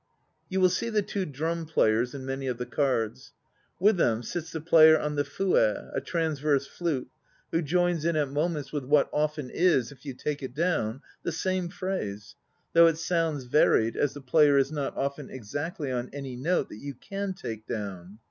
"You 0.49 0.59
will 0.61 0.69
see 0.71 0.89
the 0.89 1.03
two 1.03 1.27
drum 1.27 1.67
players 1.67 2.15
in 2.15 2.25
many 2.25 2.47
of 2.47 2.57
the 2.57 2.65
cards. 2.65 3.33
With 3.79 3.97
them 3.97 4.23
sits 4.23 4.51
the 4.51 4.59
player 4.59 4.99
on 4.99 5.13
the 5.15 5.23
fue, 5.23 5.57
a 5.57 6.01
transverse 6.03 6.65
flute, 6.65 7.11
who 7.51 7.61
joins 7.61 8.03
in 8.03 8.15
at 8.15 8.27
moments 8.31 8.71
with 8.73 8.83
what 8.83 9.11
often 9.13 9.51
is, 9.51 9.91
if 9.91 10.03
you 10.03 10.15
take 10.15 10.41
it 10.41 10.55
down, 10.55 11.03
the 11.21 11.31
same 11.31 11.69
phrase, 11.69 12.33
though 12.73 12.87
it 12.87 12.97
sounds 12.97 13.43
varied 13.43 13.95
as 13.95 14.15
the 14.15 14.21
player 14.21 14.57
is 14.57 14.71
not 14.71 14.97
often 14.97 15.29
exactly 15.29 15.91
on 15.91 16.09
any 16.13 16.35
note 16.35 16.69
that 16.69 16.81
you 16.81 16.95
can 16.95 17.33
take 17.35 17.67
down. 17.67 18.17